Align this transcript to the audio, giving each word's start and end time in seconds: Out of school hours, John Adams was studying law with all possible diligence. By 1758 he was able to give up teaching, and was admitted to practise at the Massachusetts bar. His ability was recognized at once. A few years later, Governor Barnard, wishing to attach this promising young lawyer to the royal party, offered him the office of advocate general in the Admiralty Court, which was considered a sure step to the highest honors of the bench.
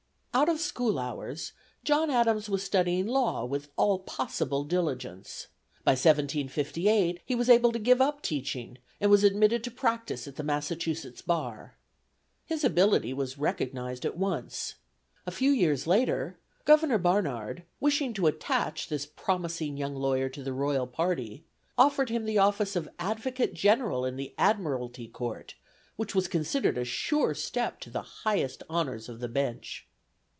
Out 0.33 0.47
of 0.47 0.61
school 0.61 0.97
hours, 0.97 1.51
John 1.83 2.09
Adams 2.09 2.49
was 2.49 2.63
studying 2.63 3.05
law 3.05 3.43
with 3.43 3.67
all 3.75 3.99
possible 3.99 4.63
diligence. 4.63 5.47
By 5.83 5.91
1758 5.91 7.19
he 7.25 7.35
was 7.35 7.49
able 7.49 7.73
to 7.73 7.79
give 7.79 7.99
up 7.99 8.21
teaching, 8.21 8.77
and 9.01 9.11
was 9.11 9.25
admitted 9.25 9.61
to 9.65 9.69
practise 9.71 10.29
at 10.29 10.37
the 10.37 10.43
Massachusetts 10.43 11.21
bar. 11.21 11.75
His 12.45 12.63
ability 12.63 13.11
was 13.13 13.37
recognized 13.37 14.05
at 14.05 14.15
once. 14.17 14.75
A 15.27 15.31
few 15.31 15.51
years 15.51 15.85
later, 15.85 16.37
Governor 16.63 16.97
Barnard, 16.97 17.63
wishing 17.81 18.13
to 18.13 18.27
attach 18.27 18.87
this 18.87 19.05
promising 19.05 19.75
young 19.75 19.95
lawyer 19.97 20.29
to 20.29 20.41
the 20.41 20.53
royal 20.53 20.87
party, 20.87 21.43
offered 21.77 22.09
him 22.09 22.23
the 22.23 22.37
office 22.39 22.77
of 22.77 22.87
advocate 22.99 23.53
general 23.53 24.05
in 24.05 24.15
the 24.15 24.33
Admiralty 24.37 25.09
Court, 25.09 25.55
which 25.97 26.15
was 26.15 26.29
considered 26.29 26.77
a 26.77 26.85
sure 26.85 27.33
step 27.35 27.81
to 27.81 27.89
the 27.89 28.01
highest 28.23 28.63
honors 28.69 29.09
of 29.09 29.19
the 29.19 29.27
bench. 29.29 29.87